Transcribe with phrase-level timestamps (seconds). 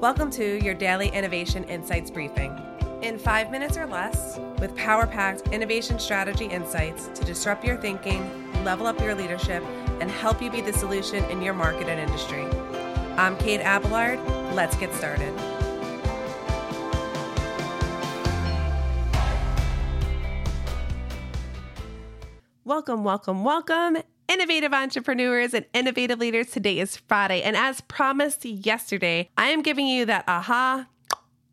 [0.00, 2.58] Welcome to your daily Innovation Insights briefing.
[3.02, 8.22] In five minutes or less, with power packed innovation strategy insights to disrupt your thinking,
[8.64, 9.62] level up your leadership,
[10.00, 12.46] and help you be the solution in your market and industry.
[13.18, 14.18] I'm Kate Abelard.
[14.54, 15.34] Let's get started.
[22.64, 23.98] Welcome, welcome, welcome,
[24.30, 26.50] innovative entrepreneurs and innovative leaders.
[26.50, 27.42] Today is Friday.
[27.42, 30.86] And as promised yesterday, I am giving you that aha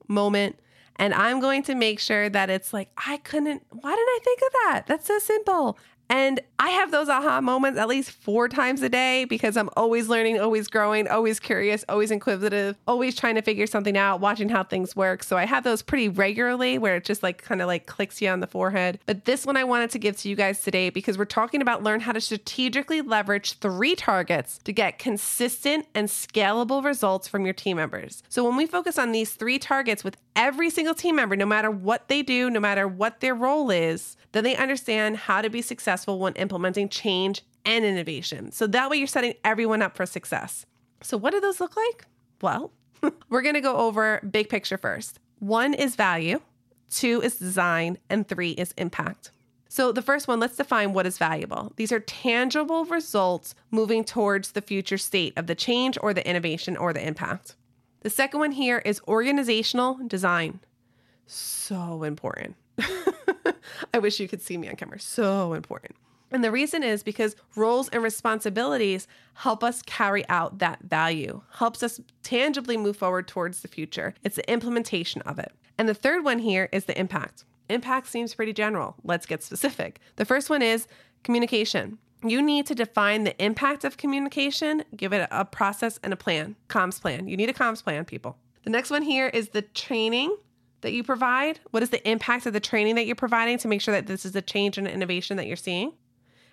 [0.08, 0.60] moment.
[0.98, 4.40] And I'm going to make sure that it's like, I couldn't, why didn't I think
[4.42, 4.84] of that?
[4.88, 5.78] That's so simple.
[6.10, 10.08] And I have those aha moments at least four times a day because I'm always
[10.08, 14.64] learning, always growing, always curious, always inquisitive, always trying to figure something out, watching how
[14.64, 15.24] things work.
[15.24, 18.30] So I have those pretty regularly where it just like kind of like clicks you
[18.30, 19.00] on the forehead.
[19.06, 21.84] But this one I wanted to give to you guys today because we're talking about
[21.84, 27.54] learn how to strategically leverage three targets to get consistent and scalable results from your
[27.54, 28.24] team members.
[28.30, 31.70] So when we focus on these three targets with every single team member, no matter
[31.70, 35.62] what they do, no matter what their role is, then they understand how to be
[35.62, 38.52] successful when implementing change and innovation.
[38.52, 40.66] So that way you're setting everyone up for success.
[41.02, 42.06] So, what do those look like?
[42.42, 42.72] Well,
[43.30, 45.20] we're going to go over big picture first.
[45.40, 46.40] One is value,
[46.90, 49.32] two is design, and three is impact.
[49.70, 51.74] So, the first one, let's define what is valuable.
[51.76, 56.78] These are tangible results moving towards the future state of the change or the innovation
[56.78, 57.56] or the impact.
[58.08, 60.62] The second one here is organizational design.
[61.26, 62.56] So important.
[63.94, 64.98] I wish you could see me on camera.
[64.98, 65.98] So important.
[66.32, 71.84] And the reason is because roles and responsibilities help us carry out that value, helps
[71.84, 74.14] us tangibly move forward towards the future.
[74.24, 75.52] It's the implementation of it.
[75.78, 77.44] And the third one here is the impact.
[77.68, 78.96] Impact seems pretty general.
[79.04, 80.00] Let's get specific.
[80.16, 80.88] The first one is
[81.24, 81.98] communication.
[82.24, 86.56] You need to define the impact of communication, give it a process and a plan,
[86.68, 87.28] comms plan.
[87.28, 88.38] You need a comms plan, people.
[88.64, 90.36] The next one here is the training
[90.82, 91.60] that you provide?
[91.72, 94.26] What is the impact of the training that you're providing to make sure that this
[94.26, 95.94] is a change and innovation that you're seeing?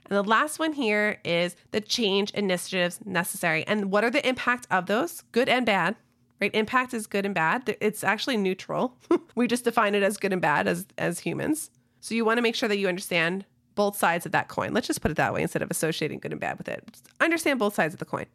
[0.07, 3.67] And the last one here is the change initiatives necessary.
[3.67, 5.23] And what are the impact of those?
[5.33, 5.97] Good and bad.
[6.41, 6.55] Right?
[6.55, 7.77] Impact is good and bad.
[7.81, 8.97] It's actually neutral.
[9.35, 11.71] we just define it as good and bad as as humans.
[12.01, 14.73] So you want to make sure that you understand both sides of that coin.
[14.73, 16.85] Let's just put it that way instead of associating good and bad with it.
[16.93, 18.27] Just understand both sides of the coin.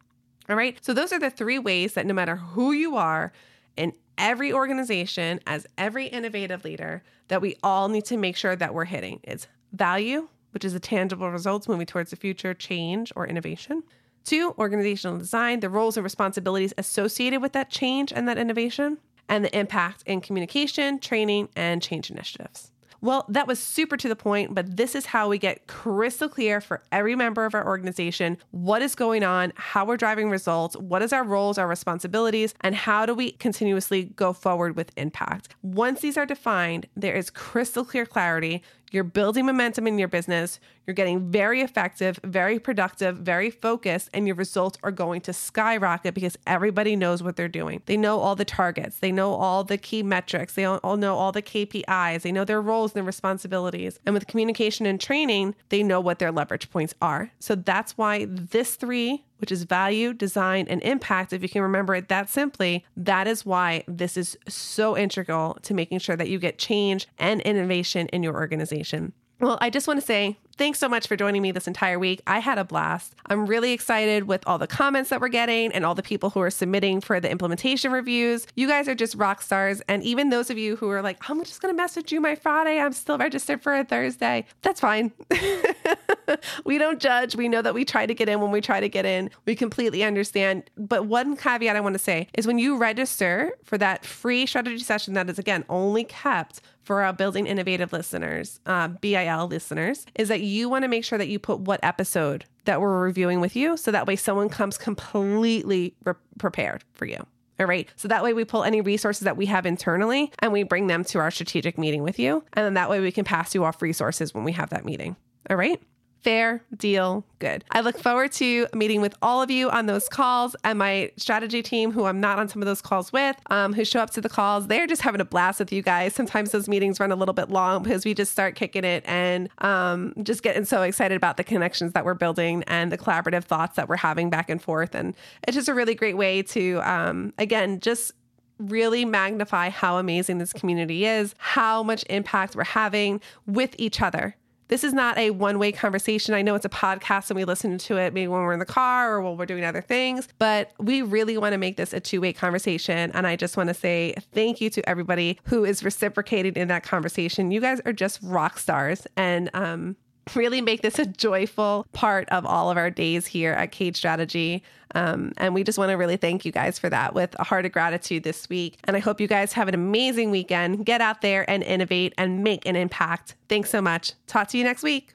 [0.48, 0.76] All right?
[0.84, 3.32] So those are the three ways that no matter who you are
[3.76, 8.74] in every organization, as every innovative leader, that we all need to make sure that
[8.74, 13.26] we're hitting is value, which is the tangible results moving towards the future, change or
[13.26, 13.82] innovation.
[14.24, 18.98] Two, organizational design, the roles and responsibilities associated with that change and that innovation,
[19.28, 22.72] and the impact in communication, training, and change initiatives.
[23.02, 26.60] Well, that was super to the point, but this is how we get crystal clear
[26.60, 31.00] for every member of our organization what is going on, how we're driving results, what
[31.00, 35.48] is our roles, our responsibilities, and how do we continuously go forward with impact.
[35.62, 38.62] Once these are defined, there is crystal clear clarity.
[38.90, 40.58] You're building momentum in your business.
[40.86, 46.14] You're getting very effective, very productive, very focused, and your results are going to skyrocket
[46.14, 47.82] because everybody knows what they're doing.
[47.86, 51.30] They know all the targets, they know all the key metrics, they all know all
[51.30, 54.00] the KPIs, they know their roles and their responsibilities.
[54.04, 57.30] And with communication and training, they know what their leverage points are.
[57.38, 61.32] So that's why this three which is value, design, and impact.
[61.32, 65.74] If you can remember it that simply, that is why this is so integral to
[65.74, 69.12] making sure that you get change and innovation in your organization.
[69.40, 72.20] Well, I just want to say thanks so much for joining me this entire week.
[72.26, 73.14] I had a blast.
[73.24, 76.40] I'm really excited with all the comments that we're getting and all the people who
[76.40, 78.46] are submitting for the implementation reviews.
[78.56, 79.80] You guys are just rock stars.
[79.88, 82.34] And even those of you who are like, I'm just going to message you my
[82.34, 85.12] Friday, I'm still registered for a Thursday, that's fine.
[86.66, 87.36] we don't judge.
[87.36, 89.30] We know that we try to get in when we try to get in.
[89.46, 90.64] We completely understand.
[90.76, 94.80] But one caveat I want to say is when you register for that free strategy
[94.80, 96.60] session that is, again, only kept
[96.90, 101.18] for our Building Innovative listeners, uh, BIL listeners, is that you want to make sure
[101.18, 103.76] that you put what episode that we're reviewing with you.
[103.76, 107.24] So that way someone comes completely re- prepared for you.
[107.60, 107.88] All right.
[107.94, 111.04] So that way we pull any resources that we have internally and we bring them
[111.04, 112.42] to our strategic meeting with you.
[112.54, 115.14] And then that way we can pass you off resources when we have that meeting.
[115.48, 115.80] All right.
[116.22, 117.64] Fair deal, good.
[117.70, 121.62] I look forward to meeting with all of you on those calls and my strategy
[121.62, 124.20] team, who I'm not on some of those calls with, um, who show up to
[124.20, 124.66] the calls.
[124.66, 126.14] They're just having a blast with you guys.
[126.14, 129.48] Sometimes those meetings run a little bit long because we just start kicking it and
[129.58, 133.76] um, just getting so excited about the connections that we're building and the collaborative thoughts
[133.76, 134.94] that we're having back and forth.
[134.94, 135.14] And
[135.48, 138.12] it's just a really great way to, um, again, just
[138.58, 144.36] really magnify how amazing this community is, how much impact we're having with each other
[144.70, 146.32] this is not a one way conversation.
[146.32, 148.64] I know it's a podcast and we listen to it maybe when we're in the
[148.64, 152.00] car or while we're doing other things, but we really want to make this a
[152.00, 153.10] two way conversation.
[153.12, 156.84] And I just want to say thank you to everybody who is reciprocating in that
[156.84, 157.50] conversation.
[157.50, 159.06] You guys are just rock stars.
[159.16, 159.96] And, um,
[160.34, 164.62] really make this a joyful part of all of our days here at Cage Strategy.
[164.94, 167.64] Um, and we just want to really thank you guys for that with a heart
[167.64, 168.76] of gratitude this week.
[168.84, 170.84] And I hope you guys have an amazing weekend.
[170.84, 173.36] Get out there and innovate and make an impact.
[173.48, 174.14] Thanks so much.
[174.26, 175.14] Talk to you next week.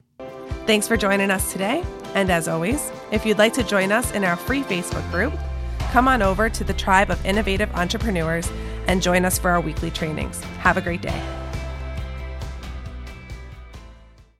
[0.65, 1.83] Thanks for joining us today.
[2.15, 5.33] And as always, if you'd like to join us in our free Facebook group,
[5.91, 8.49] come on over to the Tribe of Innovative Entrepreneurs
[8.87, 10.41] and join us for our weekly trainings.
[10.59, 11.44] Have a great day.